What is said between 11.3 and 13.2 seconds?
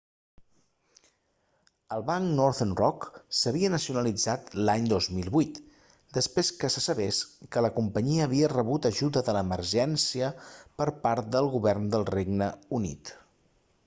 del govern del regne unit